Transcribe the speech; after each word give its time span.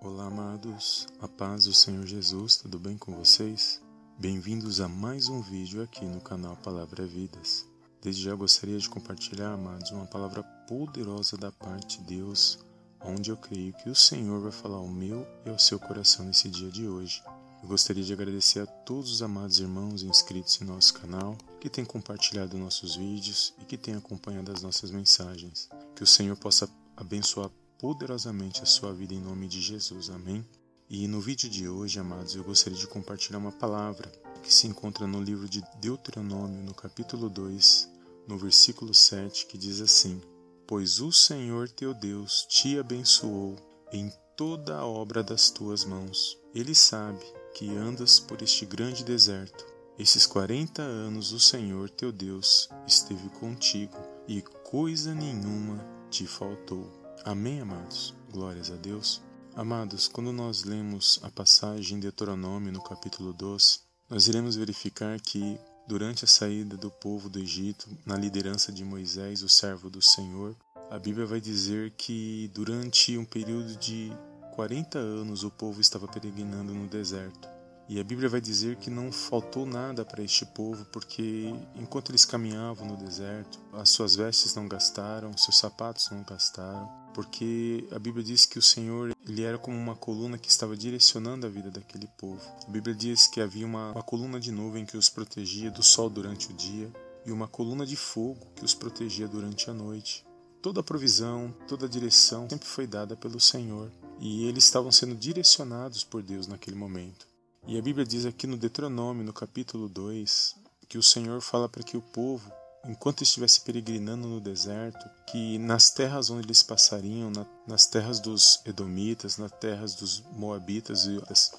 Olá, 0.00 0.26
amados. 0.26 1.08
A 1.20 1.26
paz 1.26 1.64
do 1.64 1.74
Senhor 1.74 2.06
Jesus, 2.06 2.56
tudo 2.56 2.78
bem 2.78 2.96
com 2.96 3.12
vocês? 3.16 3.82
Bem-vindos 4.16 4.80
a 4.80 4.86
mais 4.86 5.28
um 5.28 5.40
vídeo 5.40 5.82
aqui 5.82 6.04
no 6.04 6.20
canal 6.20 6.56
Palavra 6.58 7.04
Vidas. 7.04 7.66
Desde 8.00 8.22
já 8.22 8.32
gostaria 8.36 8.78
de 8.78 8.88
compartilhar, 8.88 9.54
amados, 9.54 9.90
uma 9.90 10.06
palavra 10.06 10.44
poderosa 10.68 11.36
da 11.36 11.50
parte 11.50 11.98
de 11.98 12.16
Deus, 12.16 12.60
onde 13.00 13.32
eu 13.32 13.36
creio 13.36 13.72
que 13.72 13.90
o 13.90 13.94
Senhor 13.94 14.40
vai 14.40 14.52
falar 14.52 14.76
ao 14.76 14.86
meu 14.86 15.26
e 15.44 15.50
ao 15.50 15.58
seu 15.58 15.80
coração 15.80 16.24
nesse 16.24 16.48
dia 16.48 16.70
de 16.70 16.86
hoje. 16.86 17.20
Eu 17.60 17.68
gostaria 17.68 18.04
de 18.04 18.12
agradecer 18.12 18.60
a 18.60 18.66
todos 18.66 19.10
os 19.10 19.20
amados 19.20 19.58
irmãos 19.58 20.04
inscritos 20.04 20.60
em 20.62 20.64
nosso 20.64 20.94
canal, 20.94 21.36
que 21.60 21.68
têm 21.68 21.84
compartilhado 21.84 22.56
nossos 22.56 22.94
vídeos 22.94 23.52
e 23.60 23.64
que 23.64 23.76
têm 23.76 23.96
acompanhado 23.96 24.52
as 24.52 24.62
nossas 24.62 24.92
mensagens. 24.92 25.68
Que 25.96 26.04
o 26.04 26.06
Senhor 26.06 26.36
possa 26.36 26.70
abençoar 26.96 27.50
poderosamente 27.78 28.62
a 28.62 28.66
sua 28.66 28.92
vida 28.92 29.14
em 29.14 29.20
nome 29.20 29.46
de 29.46 29.60
Jesus. 29.60 30.10
Amém? 30.10 30.44
E 30.90 31.06
no 31.06 31.20
vídeo 31.20 31.48
de 31.48 31.68
hoje, 31.68 32.00
amados, 32.00 32.34
eu 32.34 32.42
gostaria 32.42 32.78
de 32.78 32.86
compartilhar 32.86 33.38
uma 33.38 33.52
palavra 33.52 34.10
que 34.42 34.52
se 34.52 34.66
encontra 34.66 35.06
no 35.06 35.22
livro 35.22 35.48
de 35.48 35.62
Deuteronômio, 35.80 36.62
no 36.62 36.74
capítulo 36.74 37.28
2, 37.28 37.88
no 38.26 38.36
versículo 38.36 38.92
7, 38.92 39.46
que 39.46 39.56
diz 39.56 39.80
assim: 39.80 40.20
Pois 40.66 41.00
o 41.00 41.12
Senhor 41.12 41.68
teu 41.68 41.94
Deus 41.94 42.46
te 42.48 42.78
abençoou 42.78 43.56
em 43.92 44.12
toda 44.36 44.76
a 44.76 44.86
obra 44.86 45.22
das 45.22 45.50
tuas 45.50 45.84
mãos. 45.84 46.38
Ele 46.54 46.74
sabe 46.74 47.24
que 47.54 47.76
andas 47.76 48.18
por 48.18 48.42
este 48.42 48.64
grande 48.64 49.04
deserto. 49.04 49.66
Esses 49.98 50.26
quarenta 50.26 50.82
anos 50.82 51.32
o 51.32 51.40
Senhor 51.40 51.90
teu 51.90 52.12
Deus 52.12 52.68
esteve 52.86 53.28
contigo 53.30 53.96
e 54.26 54.40
coisa 54.42 55.14
nenhuma 55.14 55.84
te 56.10 56.26
faltou. 56.26 56.97
Amém, 57.24 57.60
amados? 57.60 58.14
Glórias 58.30 58.70
a 58.70 58.76
Deus. 58.76 59.20
Amados, 59.54 60.08
quando 60.08 60.32
nós 60.32 60.64
lemos 60.64 61.18
a 61.22 61.30
passagem 61.30 61.96
de 61.96 62.02
Deuteronômio 62.02 62.72
no 62.72 62.82
capítulo 62.82 63.32
2, 63.32 63.82
nós 64.08 64.28
iremos 64.28 64.56
verificar 64.56 65.20
que 65.20 65.58
durante 65.86 66.24
a 66.24 66.28
saída 66.28 66.76
do 66.76 66.90
povo 66.90 67.28
do 67.28 67.38
Egito, 67.38 67.88
na 68.06 68.16
liderança 68.16 68.70
de 68.70 68.84
Moisés, 68.84 69.42
o 69.42 69.48
servo 69.48 69.90
do 69.90 70.00
Senhor, 70.00 70.54
a 70.90 70.98
Bíblia 70.98 71.26
vai 71.26 71.40
dizer 71.40 71.90
que 71.96 72.50
durante 72.54 73.18
um 73.18 73.24
período 73.24 73.76
de 73.76 74.12
40 74.54 74.98
anos 74.98 75.42
o 75.42 75.50
povo 75.50 75.80
estava 75.80 76.06
peregrinando 76.06 76.72
no 76.72 76.86
deserto. 76.86 77.48
E 77.88 77.98
a 77.98 78.04
Bíblia 78.04 78.28
vai 78.28 78.40
dizer 78.40 78.76
que 78.76 78.90
não 78.90 79.10
faltou 79.10 79.64
nada 79.64 80.04
para 80.04 80.22
este 80.22 80.44
povo, 80.44 80.84
porque 80.92 81.54
enquanto 81.74 82.10
eles 82.10 82.26
caminhavam 82.26 82.86
no 82.86 82.98
deserto, 82.98 83.58
as 83.72 83.88
suas 83.88 84.14
vestes 84.14 84.54
não 84.54 84.68
gastaram, 84.68 85.34
seus 85.38 85.56
sapatos 85.56 86.10
não 86.10 86.22
gastaram, 86.22 86.86
porque 87.18 87.84
a 87.90 87.98
Bíblia 87.98 88.22
diz 88.22 88.46
que 88.46 88.60
o 88.60 88.62
Senhor 88.62 89.12
ele 89.26 89.42
era 89.42 89.58
como 89.58 89.76
uma 89.76 89.96
coluna 89.96 90.38
que 90.38 90.48
estava 90.48 90.76
direcionando 90.76 91.48
a 91.48 91.50
vida 91.50 91.68
daquele 91.68 92.06
povo. 92.16 92.40
A 92.64 92.70
Bíblia 92.70 92.94
diz 92.94 93.26
que 93.26 93.40
havia 93.40 93.66
uma, 93.66 93.90
uma 93.90 94.04
coluna 94.04 94.38
de 94.38 94.52
nuvem 94.52 94.86
que 94.86 94.96
os 94.96 95.08
protegia 95.08 95.68
do 95.68 95.82
sol 95.82 96.08
durante 96.08 96.48
o 96.48 96.52
dia 96.52 96.88
e 97.26 97.32
uma 97.32 97.48
coluna 97.48 97.84
de 97.84 97.96
fogo 97.96 98.46
que 98.54 98.64
os 98.64 98.72
protegia 98.72 99.26
durante 99.26 99.68
a 99.68 99.74
noite. 99.74 100.24
Toda 100.62 100.78
a 100.78 100.84
provisão, 100.84 101.52
toda 101.66 101.86
a 101.86 101.88
direção 101.88 102.48
sempre 102.48 102.68
foi 102.68 102.86
dada 102.86 103.16
pelo 103.16 103.40
Senhor 103.40 103.90
e 104.20 104.44
eles 104.44 104.62
estavam 104.62 104.92
sendo 104.92 105.16
direcionados 105.16 106.04
por 106.04 106.22
Deus 106.22 106.46
naquele 106.46 106.76
momento. 106.76 107.26
E 107.66 107.76
a 107.76 107.82
Bíblia 107.82 108.06
diz 108.06 108.26
aqui 108.26 108.46
no 108.46 108.56
Deuteronômio, 108.56 109.24
no 109.24 109.32
capítulo 109.32 109.88
2, 109.88 110.54
que 110.88 110.96
o 110.96 111.02
Senhor 111.02 111.40
fala 111.40 111.68
para 111.68 111.82
que 111.82 111.96
o 111.96 112.00
povo, 112.00 112.48
enquanto 112.88 113.22
estivesse 113.22 113.60
peregrinando 113.60 114.26
no 114.26 114.40
deserto, 114.40 115.04
que 115.26 115.58
nas 115.58 115.90
terras 115.90 116.30
onde 116.30 116.46
eles 116.46 116.62
passariam, 116.62 117.30
na, 117.30 117.44
nas 117.66 117.86
terras 117.86 118.18
dos 118.18 118.60
Edomitas, 118.64 119.36
nas 119.36 119.52
terras 119.52 119.94
dos 119.94 120.24
Moabitas, 120.32 121.06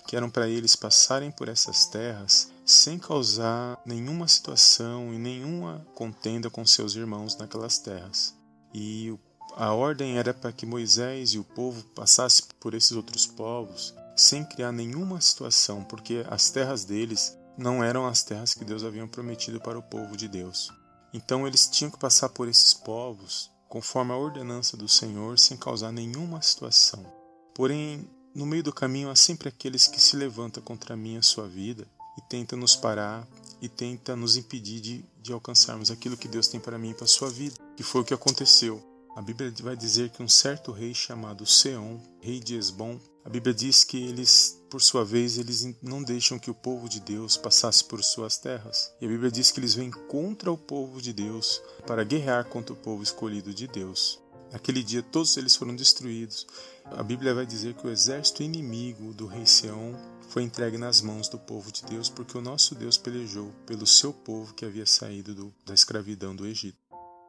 que 0.08 0.16
eram 0.16 0.30
para 0.30 0.50
eles 0.50 0.76
passarem 0.76 1.32
por 1.32 1.48
essas 1.48 1.86
terras 1.86 2.52
sem 2.66 2.98
causar 2.98 3.80
nenhuma 3.86 4.28
situação 4.28 5.14
e 5.14 5.18
nenhuma 5.18 5.86
contenda 5.94 6.50
com 6.50 6.66
seus 6.66 6.96
irmãos 6.96 7.38
naquelas 7.38 7.78
terras. 7.78 8.36
E 8.74 9.16
a 9.56 9.74
ordem 9.74 10.18
era 10.18 10.34
para 10.34 10.52
que 10.52 10.66
Moisés 10.66 11.34
e 11.34 11.40
o 11.40 11.44
povo 11.44 11.84
passassem 11.96 12.46
por 12.60 12.74
esses 12.74 12.92
outros 12.92 13.26
povos 13.26 13.94
sem 14.16 14.44
criar 14.44 14.72
nenhuma 14.72 15.22
situação, 15.22 15.84
porque 15.84 16.26
as 16.30 16.50
terras 16.50 16.84
deles 16.84 17.38
não 17.58 17.84
eram 17.84 18.06
as 18.06 18.24
terras 18.24 18.54
que 18.54 18.66
Deus 18.66 18.84
havia 18.84 19.06
prometido 19.08 19.60
para 19.60 19.80
o 19.80 19.84
povo 19.84 20.18
de 20.18 20.28
Deus. 20.28 20.72
Então 21.14 21.48
eles 21.48 21.68
tinham 21.68 21.92
que 21.92 21.98
passar 21.98 22.30
por 22.30 22.48
esses 22.48 22.74
povos 22.74 23.50
conforme 23.68 24.12
a 24.12 24.18
ordenança 24.18 24.76
do 24.76 24.88
Senhor, 24.88 25.38
sem 25.38 25.56
causar 25.56 25.92
nenhuma 25.92 26.42
situação. 26.42 27.06
Porém, 27.54 28.10
no 28.34 28.46
meio 28.46 28.64
do 28.64 28.74
caminho 28.74 29.10
há 29.10 29.16
sempre 29.16 29.48
aqueles 29.48 29.88
que 29.88 30.02
se 30.02 30.16
levantam 30.16 30.64
contra 30.64 30.96
mim 30.96 31.16
e 31.16 31.18
a 31.18 31.22
sua 31.22 31.48
vida 31.48 31.88
e 32.18 32.22
tentam 32.22 32.58
nos 32.58 32.76
parar 32.76 33.28
e 33.62 33.70
tentam 33.70 34.16
nos 34.16 34.38
impedir 34.38 34.80
de, 34.80 35.06
de 35.22 35.34
alcançarmos 35.34 35.92
aquilo 35.92 36.18
que 36.18 36.28
Deus 36.28 36.48
tem 36.48 36.60
para 36.60 36.78
mim 36.78 36.92
e 36.92 36.94
para 36.94 37.06
a 37.06 37.08
sua 37.08 37.30
vida, 37.30 37.56
que 37.76 37.84
foi 37.84 38.02
o 38.02 38.06
que 38.06 38.14
aconteceu. 38.14 38.84
A 39.16 39.22
Bíblia 39.22 39.54
vai 39.62 39.76
dizer 39.76 40.10
que 40.10 40.24
um 40.24 40.30
certo 40.30 40.72
rei 40.72 40.94
chamado 40.94 41.46
Seom, 41.46 42.00
rei 42.22 42.40
de 42.40 42.56
Esbom, 42.56 43.00
a 43.30 43.32
Bíblia 43.32 43.54
diz 43.54 43.84
que 43.84 43.96
eles, 43.96 44.60
por 44.72 44.82
sua 44.82 45.06
vez, 45.06 45.38
eles 45.38 45.76
não 45.84 46.02
deixam 46.02 46.40
que 46.40 46.50
o 46.50 46.56
povo 46.56 46.90
de 46.90 47.00
Deus 47.00 47.38
passasse 47.38 47.84
por 47.84 48.04
suas 48.04 48.40
terras. 48.40 48.92
E 49.00 49.06
a 49.06 49.08
Bíblia 49.08 49.30
diz 49.30 49.52
que 49.52 49.60
eles 49.60 49.76
vêm 49.76 49.92
contra 49.92 50.52
o 50.52 50.58
povo 50.58 51.00
de 51.00 51.14
Deus 51.14 51.62
para 51.86 52.04
guerrear 52.04 52.46
contra 52.46 52.74
o 52.74 52.76
povo 52.76 53.04
escolhido 53.04 53.54
de 53.54 53.68
Deus. 53.68 54.20
Naquele 54.52 54.82
dia 54.82 55.04
todos 55.04 55.38
eles 55.38 55.56
foram 55.56 55.76
destruídos. 55.76 56.48
A 56.86 57.04
Bíblia 57.04 57.36
vai 57.36 57.46
dizer 57.46 57.76
que 57.76 57.86
o 57.86 57.92
exército 57.92 58.42
inimigo 58.42 59.14
do 59.14 59.28
rei 59.28 59.46
Seom 59.46 59.94
foi 60.30 60.42
entregue 60.42 60.80
nas 60.80 61.00
mãos 61.00 61.30
do 61.30 61.38
povo 61.38 61.72
de 61.72 61.84
Deus, 61.84 62.10
porque 62.10 62.36
o 62.36 62.42
nosso 62.42 62.74
Deus 62.74 62.98
pelejou 62.98 63.54
pelo 63.68 63.86
seu 63.86 64.12
povo 64.12 64.56
que 64.56 64.66
havia 64.66 64.88
saído 64.88 65.36
do, 65.36 65.54
da 65.68 65.76
escravidão 65.76 66.36
do 66.36 66.48
Egito. 66.48 66.80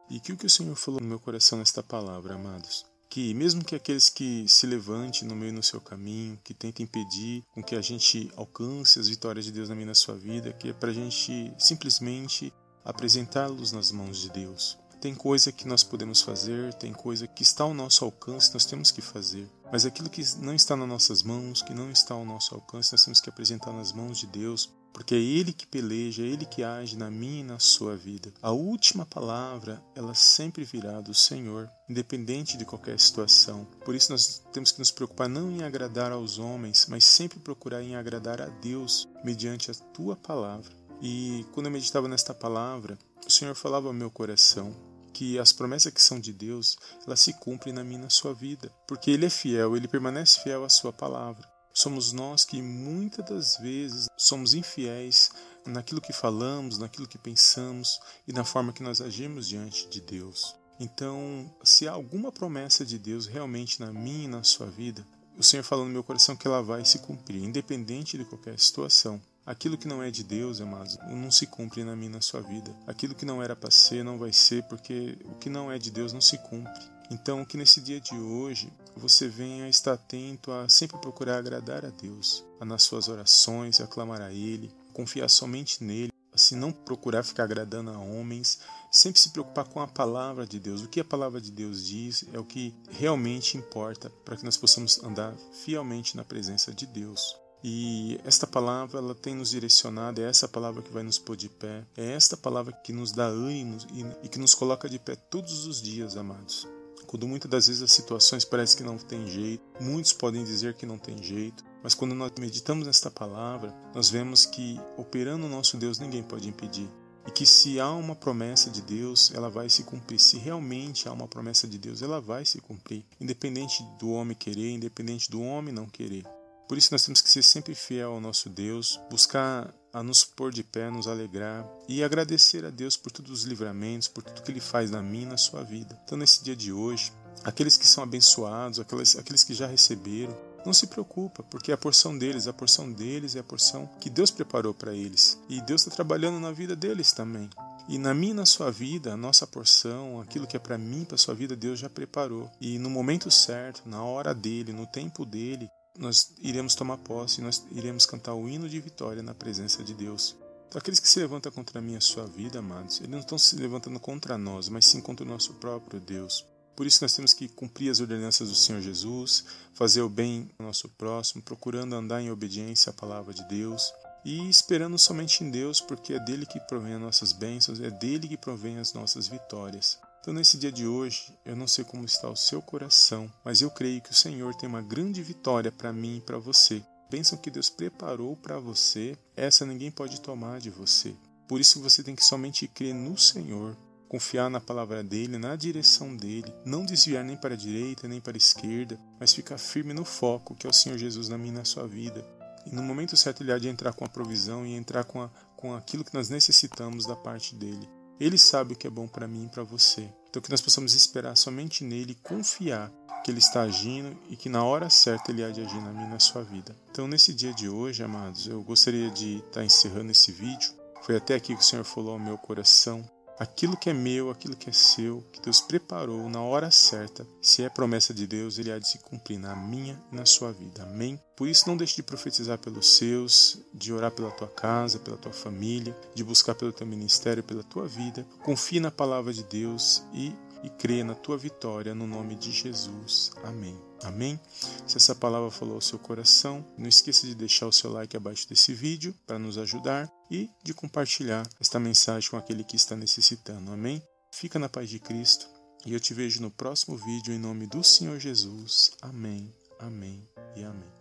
E 0.09 0.19
que 0.19 0.33
o 0.33 0.37
que 0.37 0.47
o 0.47 0.49
Senhor 0.49 0.75
falou 0.75 0.99
no 0.99 1.07
meu 1.07 1.19
coração 1.19 1.59
nesta 1.59 1.83
palavra, 1.83 2.33
amados? 2.33 2.90
Que 3.11 3.33
mesmo 3.33 3.61
que 3.61 3.75
aqueles 3.75 4.07
que 4.07 4.45
se 4.47 4.65
levantem 4.65 5.27
no 5.27 5.35
meio 5.35 5.53
do 5.53 5.61
seu 5.61 5.81
caminho, 5.81 6.39
que 6.45 6.53
tentem 6.53 6.85
impedir 6.85 7.43
com 7.53 7.61
que 7.61 7.75
a 7.75 7.81
gente 7.81 8.31
alcance 8.37 8.97
as 8.99 9.09
vitórias 9.09 9.43
de 9.43 9.51
Deus 9.51 9.67
na 9.67 9.75
minha 9.75 9.87
na 9.87 9.93
sua 9.93 10.15
vida, 10.15 10.53
que 10.53 10.69
é 10.69 10.73
para 10.73 10.91
a 10.91 10.93
gente 10.93 11.53
simplesmente 11.59 12.53
apresentá-los 12.85 13.73
nas 13.73 13.91
mãos 13.91 14.17
de 14.17 14.29
Deus. 14.29 14.80
Tem 15.01 15.15
coisa 15.15 15.51
que 15.51 15.67
nós 15.67 15.83
podemos 15.83 16.21
fazer, 16.21 16.75
tem 16.75 16.93
coisa 16.93 17.25
que 17.25 17.41
está 17.41 17.63
ao 17.63 17.73
nosso 17.73 18.05
alcance, 18.05 18.53
nós 18.53 18.65
temos 18.65 18.91
que 18.91 19.01
fazer. 19.01 19.49
Mas 19.71 19.83
aquilo 19.83 20.11
que 20.11 20.23
não 20.37 20.53
está 20.53 20.75
nas 20.75 20.87
nossas 20.87 21.23
mãos, 21.23 21.63
que 21.63 21.73
não 21.73 21.89
está 21.89 22.13
ao 22.13 22.23
nosso 22.23 22.53
alcance, 22.53 22.91
nós 22.91 23.03
temos 23.03 23.19
que 23.19 23.27
apresentar 23.27 23.73
nas 23.73 23.91
mãos 23.91 24.19
de 24.19 24.27
Deus 24.27 24.69
porque 24.93 25.15
é 25.15 25.17
Ele 25.17 25.53
que 25.53 25.65
peleja, 25.65 26.21
é 26.21 26.27
Ele 26.27 26.45
que 26.45 26.63
age 26.63 26.97
na 26.97 27.09
minha 27.09 27.39
e 27.39 27.43
na 27.43 27.59
sua 27.59 27.95
vida. 27.95 28.31
A 28.41 28.51
última 28.51 29.05
palavra, 29.05 29.81
ela 29.95 30.13
sempre 30.13 30.63
virá 30.63 30.99
do 31.01 31.13
Senhor, 31.13 31.69
independente 31.89 32.57
de 32.57 32.65
qualquer 32.65 32.99
situação. 32.99 33.65
Por 33.85 33.95
isso 33.95 34.11
nós 34.11 34.43
temos 34.51 34.71
que 34.71 34.79
nos 34.79 34.91
preocupar 34.91 35.29
não 35.29 35.49
em 35.51 35.63
agradar 35.63 36.11
aos 36.11 36.37
homens, 36.37 36.85
mas 36.89 37.05
sempre 37.05 37.39
procurar 37.39 37.81
em 37.81 37.95
agradar 37.95 38.41
a 38.41 38.47
Deus 38.47 39.07
mediante 39.23 39.71
a 39.71 39.73
tua 39.73 40.15
palavra. 40.15 40.71
E 41.01 41.45
quando 41.53 41.65
eu 41.67 41.71
meditava 41.71 42.07
nesta 42.07 42.33
palavra, 42.33 42.99
o 43.25 43.31
Senhor 43.31 43.55
falava 43.55 43.87
ao 43.87 43.93
meu 43.93 44.11
coração 44.11 44.90
que 45.13 45.37
as 45.37 45.51
promessas 45.51 45.93
que 45.93 46.01
são 46.01 46.19
de 46.19 46.33
Deus, 46.33 46.77
elas 47.05 47.19
se 47.19 47.33
cumprem 47.33 47.73
na 47.73 47.83
minha 47.83 47.99
na 47.99 48.09
sua 48.09 48.33
vida, 48.33 48.71
porque 48.87 49.11
Ele 49.11 49.25
é 49.25 49.29
fiel, 49.29 49.75
Ele 49.75 49.87
permanece 49.87 50.41
fiel 50.41 50.63
à 50.63 50.69
sua 50.69 50.91
palavra. 50.91 51.47
Somos 51.73 52.11
nós 52.11 52.43
que 52.43 52.61
muitas 52.61 53.25
das 53.25 53.57
vezes 53.57 54.07
somos 54.17 54.53
infiéis 54.53 55.29
naquilo 55.65 56.01
que 56.01 56.11
falamos, 56.11 56.77
naquilo 56.77 57.07
que 57.07 57.17
pensamos 57.17 57.99
e 58.27 58.33
na 58.33 58.43
forma 58.43 58.73
que 58.73 58.83
nós 58.83 58.99
agimos 58.99 59.47
diante 59.47 59.87
de 59.87 60.01
Deus. 60.01 60.55
Então, 60.79 61.53
se 61.63 61.87
há 61.87 61.91
alguma 61.91 62.31
promessa 62.31 62.83
de 62.83 62.97
Deus 62.97 63.27
realmente 63.27 63.79
na 63.79 63.93
minha 63.93 64.25
e 64.25 64.27
na 64.27 64.43
sua 64.43 64.67
vida, 64.67 65.05
o 65.37 65.43
Senhor 65.43 65.63
fala 65.63 65.83
no 65.83 65.89
meu 65.89 66.03
coração 66.03 66.35
que 66.35 66.47
ela 66.47 66.61
vai 66.61 66.83
se 66.83 66.99
cumprir, 66.99 67.43
independente 67.43 68.17
de 68.17 68.25
qualquer 68.25 68.59
situação. 68.59 69.21
Aquilo 69.51 69.77
que 69.77 69.85
não 69.85 70.01
é 70.01 70.09
de 70.09 70.23
Deus, 70.23 70.61
amados, 70.61 70.97
não 71.09 71.29
se 71.29 71.45
cumpre 71.45 71.83
na 71.83 71.93
minha 71.93 72.11
na 72.11 72.21
sua 72.21 72.39
vida. 72.39 72.73
Aquilo 72.87 73.13
que 73.13 73.25
não 73.25 73.43
era 73.43 73.53
para 73.53 73.69
ser, 73.69 74.01
não 74.01 74.17
vai 74.17 74.31
ser, 74.31 74.63
porque 74.63 75.17
o 75.25 75.35
que 75.35 75.49
não 75.49 75.69
é 75.69 75.77
de 75.77 75.91
Deus 75.91 76.13
não 76.13 76.21
se 76.21 76.37
cumpre. 76.37 76.81
Então, 77.11 77.43
que 77.43 77.57
nesse 77.57 77.81
dia 77.81 77.99
de 77.99 78.15
hoje 78.15 78.71
você 78.95 79.27
venha 79.27 79.67
estar 79.67 79.91
atento 79.91 80.53
a 80.53 80.69
sempre 80.69 80.97
procurar 80.99 81.37
agradar 81.37 81.83
a 81.83 81.89
Deus, 81.89 82.45
a 82.61 82.65
nas 82.65 82.83
suas 82.83 83.09
orações, 83.09 83.81
aclamar 83.81 84.21
a 84.21 84.31
Ele, 84.31 84.73
confiar 84.93 85.27
somente 85.27 85.83
nele, 85.83 86.13
assim 86.33 86.55
não 86.55 86.71
procurar 86.71 87.21
ficar 87.21 87.43
agradando 87.43 87.91
a 87.91 87.97
homens, 87.97 88.61
sempre 88.89 89.19
se 89.19 89.31
preocupar 89.31 89.65
com 89.65 89.81
a 89.81 89.87
palavra 89.87 90.47
de 90.47 90.61
Deus. 90.61 90.81
O 90.81 90.87
que 90.87 91.01
a 91.01 91.05
palavra 91.05 91.41
de 91.41 91.51
Deus 91.51 91.85
diz 91.85 92.23
é 92.31 92.39
o 92.39 92.45
que 92.45 92.73
realmente 92.89 93.57
importa 93.57 94.09
para 94.23 94.37
que 94.37 94.45
nós 94.45 94.55
possamos 94.55 95.03
andar 95.03 95.35
fielmente 95.51 96.15
na 96.15 96.23
presença 96.23 96.71
de 96.71 96.85
Deus. 96.85 97.35
E 97.63 98.19
esta 98.23 98.47
palavra 98.47 98.99
ela 98.99 99.13
tem 99.13 99.35
nos 99.35 99.51
direcionado, 99.51 100.21
é 100.21 100.25
essa 100.25 100.47
palavra 100.47 100.81
que 100.81 100.91
vai 100.91 101.03
nos 101.03 101.19
pôr 101.19 101.35
de 101.35 101.49
pé, 101.49 101.85
é 101.95 102.13
esta 102.13 102.35
palavra 102.35 102.73
que 102.73 102.91
nos 102.91 103.11
dá 103.11 103.25
ânimo 103.25 103.77
e, 103.93 104.25
e 104.25 104.29
que 104.29 104.39
nos 104.39 104.55
coloca 104.55 104.89
de 104.89 104.97
pé 104.97 105.15
todos 105.15 105.65
os 105.65 105.81
dias, 105.81 106.17
amados 106.17 106.67
quando 107.11 107.27
muitas 107.27 107.51
das 107.51 107.67
vezes 107.67 107.81
as 107.81 107.91
situações 107.91 108.45
parecem 108.45 108.77
que 108.77 108.83
não 108.85 108.97
tem 108.97 109.27
jeito, 109.27 109.61
muitos 109.81 110.13
podem 110.13 110.45
dizer 110.45 110.75
que 110.75 110.85
não 110.85 110.97
tem 110.97 111.21
jeito, 111.21 111.61
mas 111.83 111.93
quando 111.93 112.15
nós 112.15 112.31
meditamos 112.39 112.87
nesta 112.87 113.11
palavra, 113.11 113.75
nós 113.93 114.09
vemos 114.09 114.45
que 114.45 114.79
operando 114.95 115.45
o 115.45 115.49
nosso 115.49 115.75
Deus 115.75 115.99
ninguém 115.99 116.23
pode 116.23 116.47
impedir. 116.47 116.89
E 117.27 117.31
que 117.31 117.45
se 117.45 117.81
há 117.81 117.91
uma 117.91 118.15
promessa 118.15 118.69
de 118.69 118.81
Deus, 118.81 119.29
ela 119.35 119.49
vai 119.49 119.69
se 119.69 119.83
cumprir. 119.83 120.19
Se 120.19 120.37
realmente 120.37 121.07
há 121.09 121.11
uma 121.11 121.27
promessa 121.27 121.67
de 121.67 121.77
Deus, 121.77 122.01
ela 122.01 122.21
vai 122.21 122.45
se 122.45 122.61
cumprir, 122.61 123.03
independente 123.19 123.83
do 123.99 124.09
homem 124.11 124.35
querer, 124.35 124.71
independente 124.71 125.29
do 125.29 125.41
homem 125.41 125.73
não 125.73 125.87
querer. 125.87 126.25
Por 126.71 126.77
isso 126.77 126.93
nós 126.93 127.03
temos 127.03 127.19
que 127.19 127.29
ser 127.29 127.43
sempre 127.43 127.75
fiel 127.75 128.13
ao 128.13 128.21
nosso 128.21 128.49
Deus, 128.49 128.97
buscar 129.09 129.73
a 129.91 130.01
nos 130.01 130.23
pôr 130.23 130.53
de 130.53 130.63
pé, 130.63 130.89
nos 130.89 131.05
alegrar 131.05 131.67
e 131.85 132.01
agradecer 132.01 132.63
a 132.63 132.69
Deus 132.69 132.95
por 132.95 133.11
todos 133.11 133.29
os 133.29 133.43
livramentos, 133.43 134.07
por 134.07 134.23
tudo 134.23 134.41
que 134.41 134.51
Ele 134.51 134.61
faz 134.61 134.89
na 134.89 135.01
minha 135.01 135.23
e 135.23 135.31
na 135.31 135.35
sua 135.35 135.63
vida. 135.63 135.99
Então, 136.05 136.17
nesse 136.17 136.41
dia 136.41 136.55
de 136.55 136.71
hoje, 136.71 137.11
aqueles 137.43 137.75
que 137.75 137.85
são 137.85 138.01
abençoados, 138.01 138.79
aqueles, 138.79 139.17
aqueles 139.17 139.43
que 139.43 139.53
já 139.53 139.67
receberam, 139.67 140.33
não 140.65 140.71
se 140.71 140.87
preocupa, 140.87 141.43
porque 141.43 141.71
é 141.71 141.73
a 141.73 141.77
porção 141.77 142.17
deles, 142.17 142.47
a 142.47 142.53
porção 142.53 142.89
deles 142.89 143.35
é 143.35 143.39
a 143.39 143.43
porção 143.43 143.89
que 143.99 144.09
Deus 144.09 144.31
preparou 144.31 144.73
para 144.73 144.93
eles. 144.93 145.37
E 145.49 145.59
Deus 145.59 145.81
está 145.81 145.93
trabalhando 145.93 146.39
na 146.39 146.53
vida 146.53 146.73
deles 146.73 147.11
também. 147.11 147.49
E 147.89 147.97
na 147.97 148.13
minha 148.13 148.31
e 148.31 148.35
na 148.35 148.45
sua 148.45 148.71
vida, 148.71 149.11
a 149.11 149.17
nossa 149.17 149.45
porção, 149.45 150.21
aquilo 150.21 150.47
que 150.47 150.55
é 150.55 150.59
para 150.59 150.77
mim, 150.77 151.03
para 151.03 151.17
sua 151.17 151.35
vida, 151.35 151.53
Deus 151.53 151.79
já 151.79 151.89
preparou. 151.89 152.49
E 152.61 152.79
no 152.79 152.89
momento 152.89 153.29
certo, 153.29 153.81
na 153.85 154.01
hora 154.01 154.33
dele, 154.33 154.71
no 154.71 154.87
tempo 154.87 155.25
dele, 155.25 155.69
nós 156.01 156.33
iremos 156.41 156.75
tomar 156.75 156.97
posse, 156.97 157.41
nós 157.41 157.63
iremos 157.71 158.05
cantar 158.05 158.33
o 158.33 158.49
hino 158.49 158.67
de 158.67 158.79
vitória 158.79 159.21
na 159.21 159.33
presença 159.33 159.83
de 159.83 159.93
Deus. 159.93 160.35
Então, 160.67 160.79
aqueles 160.79 160.99
que 160.99 161.07
se 161.07 161.19
levantam 161.19 161.51
contra 161.51 161.81
mim 161.81 161.93
e 161.93 161.97
a 161.97 162.01
sua 162.01 162.25
vida, 162.25 162.59
amados, 162.59 162.99
eles 162.99 163.09
não 163.09 163.19
estão 163.19 163.37
se 163.37 163.55
levantando 163.55 163.99
contra 163.99 164.37
nós, 164.37 164.67
mas 164.67 164.85
sim 164.85 164.99
contra 165.01 165.25
o 165.25 165.29
nosso 165.29 165.53
próprio 165.55 165.99
Deus. 165.99 166.45
Por 166.75 166.87
isso 166.87 167.03
nós 167.03 167.13
temos 167.13 167.33
que 167.33 167.47
cumprir 167.47 167.91
as 167.91 167.99
ordenanças 167.99 168.49
do 168.49 168.55
Senhor 168.55 168.81
Jesus, 168.81 169.45
fazer 169.73 170.01
o 170.01 170.09
bem 170.09 170.49
ao 170.57 170.65
nosso 170.65 170.89
próximo, 170.89 171.43
procurando 171.43 171.95
andar 171.95 172.21
em 172.21 172.31
obediência 172.31 172.89
à 172.89 172.93
palavra 172.93 173.33
de 173.33 173.43
Deus 173.47 173.93
e 174.23 174.49
esperando 174.49 174.97
somente 174.97 175.43
em 175.43 175.51
Deus, 175.51 175.81
porque 175.81 176.13
é 176.13 176.19
dele 176.19 176.45
que 176.45 176.59
provém 176.61 176.93
as 176.93 177.01
nossas 177.01 177.33
bênçãos, 177.33 177.79
é 177.79 177.91
dele 177.91 178.27
que 178.27 178.37
provém 178.37 178.77
as 178.77 178.93
nossas 178.93 179.27
vitórias. 179.27 179.99
Então, 180.21 180.35
nesse 180.35 180.55
dia 180.55 180.71
de 180.71 180.85
hoje, 180.85 181.35
eu 181.43 181.55
não 181.55 181.67
sei 181.67 181.83
como 181.83 182.05
está 182.05 182.29
o 182.29 182.35
seu 182.35 182.61
coração, 182.61 183.31
mas 183.43 183.59
eu 183.59 183.71
creio 183.71 183.99
que 183.99 184.11
o 184.11 184.15
Senhor 184.15 184.53
tem 184.53 184.69
uma 184.69 184.81
grande 184.81 185.23
vitória 185.23 185.71
para 185.71 185.91
mim 185.91 186.17
e 186.17 186.21
para 186.21 186.37
você. 186.37 186.83
Bênção 187.09 187.39
que 187.39 187.49
Deus 187.49 187.71
preparou 187.71 188.37
para 188.37 188.59
você, 188.59 189.17
essa 189.35 189.65
ninguém 189.65 189.89
pode 189.89 190.21
tomar 190.21 190.59
de 190.59 190.69
você. 190.69 191.15
Por 191.47 191.59
isso 191.59 191.81
você 191.81 192.03
tem 192.03 192.15
que 192.15 192.23
somente 192.23 192.67
crer 192.67 192.93
no 192.93 193.17
Senhor, 193.17 193.75
confiar 194.07 194.47
na 194.47 194.61
palavra 194.61 195.03
dele, 195.03 195.39
na 195.39 195.55
direção 195.55 196.15
dele, 196.15 196.53
não 196.63 196.85
desviar 196.85 197.25
nem 197.25 197.35
para 197.35 197.55
a 197.55 197.57
direita 197.57 198.07
nem 198.07 198.21
para 198.21 198.33
a 198.33 198.37
esquerda, 198.37 198.99
mas 199.19 199.33
ficar 199.33 199.57
firme 199.57 199.91
no 199.91 200.05
foco 200.05 200.53
que 200.53 200.67
é 200.67 200.69
o 200.69 200.73
Senhor 200.73 200.99
Jesus 200.99 201.29
na 201.29 201.37
minha 201.37 201.53
e 201.53 201.57
na 201.57 201.65
sua 201.65 201.87
vida. 201.87 202.23
E 202.67 202.75
no 202.75 202.83
momento 202.83 203.17
certo 203.17 203.41
ele 203.41 203.51
há 203.51 203.57
de 203.57 203.67
entrar 203.67 203.91
com 203.93 204.05
a 204.05 204.09
provisão 204.09 204.67
e 204.67 204.75
entrar 204.75 205.03
com, 205.03 205.19
a, 205.19 205.29
com 205.57 205.73
aquilo 205.73 206.05
que 206.05 206.13
nós 206.13 206.29
necessitamos 206.29 207.07
da 207.07 207.15
parte 207.15 207.55
dele. 207.55 207.89
Ele 208.21 208.37
sabe 208.37 208.73
o 208.73 208.75
que 208.75 208.85
é 208.85 208.89
bom 208.89 209.07
para 209.07 209.27
mim 209.27 209.45
e 209.45 209.49
para 209.49 209.63
você. 209.63 210.07
Então 210.29 210.39
que 210.39 210.51
nós 210.51 210.61
possamos 210.61 210.93
esperar 210.93 211.35
somente 211.35 211.83
nele 211.83 212.13
confiar 212.21 212.91
que 213.23 213.31
ele 213.31 213.39
está 213.39 213.63
agindo 213.63 214.15
e 214.29 214.35
que 214.35 214.47
na 214.47 214.63
hora 214.63 214.91
certa 214.91 215.31
ele 215.31 215.43
há 215.43 215.49
de 215.49 215.59
agir 215.59 215.81
na 215.81 215.91
minha 215.91 216.05
e 216.05 216.09
na 216.11 216.19
sua 216.19 216.43
vida. 216.43 216.75
Então 216.91 217.07
nesse 217.07 217.33
dia 217.33 217.51
de 217.51 217.67
hoje, 217.67 218.03
amados, 218.03 218.45
eu 218.45 218.61
gostaria 218.61 219.09
de 219.09 219.37
estar 219.37 219.65
encerrando 219.65 220.11
esse 220.11 220.31
vídeo. 220.31 220.71
Foi 221.01 221.17
até 221.17 221.33
aqui 221.33 221.55
que 221.55 221.61
o 221.61 221.65
Senhor 221.65 221.83
falou 221.83 222.13
ao 222.13 222.19
meu 222.19 222.37
coração 222.37 223.03
aquilo 223.41 223.75
que 223.75 223.89
é 223.89 223.93
meu, 223.93 224.29
aquilo 224.29 224.55
que 224.55 224.69
é 224.69 224.73
seu, 224.73 225.23
que 225.33 225.41
Deus 225.41 225.59
preparou 225.59 226.29
na 226.29 226.39
hora 226.41 226.69
certa, 226.69 227.25
se 227.41 227.63
é 227.63 227.69
promessa 227.69 228.13
de 228.13 228.27
Deus, 228.27 228.59
ele 228.59 228.71
há 228.71 228.77
de 228.77 228.87
se 228.87 228.99
cumprir 228.99 229.39
na 229.39 229.55
minha 229.55 229.99
e 230.11 230.15
na 230.15 230.27
sua 230.27 230.51
vida. 230.51 230.83
Amém? 230.83 231.19
Por 231.35 231.47
isso, 231.47 231.67
não 231.67 231.75
deixe 231.75 231.95
de 231.95 232.03
profetizar 232.03 232.59
pelos 232.59 232.97
seus, 232.97 233.57
de 233.73 233.91
orar 233.91 234.11
pela 234.11 234.29
tua 234.29 234.47
casa, 234.47 234.99
pela 234.99 235.17
tua 235.17 235.33
família, 235.33 235.97
de 236.13 236.23
buscar 236.23 236.53
pelo 236.53 236.71
teu 236.71 236.85
ministério, 236.85 237.41
pela 237.41 237.63
tua 237.63 237.87
vida. 237.87 238.23
Confie 238.43 238.79
na 238.79 238.91
palavra 238.91 239.33
de 239.33 239.43
Deus 239.43 240.03
e 240.13 240.31
e 240.63 240.69
crê 240.69 241.03
na 241.03 241.15
tua 241.15 241.37
vitória 241.37 241.95
no 241.95 242.05
nome 242.07 242.35
de 242.35 242.51
Jesus. 242.51 243.31
Amém. 243.43 243.79
Amém? 244.03 244.39
Se 244.87 244.97
essa 244.97 245.15
palavra 245.15 245.51
falou 245.51 245.75
ao 245.75 245.81
seu 245.81 245.99
coração, 245.99 246.65
não 246.77 246.87
esqueça 246.87 247.27
de 247.27 247.35
deixar 247.35 247.67
o 247.67 247.71
seu 247.71 247.91
like 247.91 248.17
abaixo 248.17 248.47
desse 248.49 248.73
vídeo 248.73 249.13
para 249.25 249.39
nos 249.39 249.57
ajudar 249.57 250.11
e 250.29 250.49
de 250.63 250.73
compartilhar 250.73 251.47
esta 251.59 251.79
mensagem 251.79 252.29
com 252.29 252.37
aquele 252.37 252.63
que 252.63 252.75
está 252.75 252.95
necessitando. 252.95 253.71
Amém? 253.71 254.01
Fica 254.33 254.57
na 254.57 254.69
paz 254.69 254.89
de 254.89 254.99
Cristo 254.99 255.47
e 255.85 255.93
eu 255.93 255.99
te 255.99 256.13
vejo 256.13 256.41
no 256.41 256.51
próximo 256.51 256.97
vídeo 256.97 257.33
em 257.33 257.39
nome 257.39 257.67
do 257.67 257.83
Senhor 257.83 258.19
Jesus. 258.19 258.91
Amém, 259.01 259.53
amém 259.79 260.27
e 260.55 260.63
amém. 260.63 261.00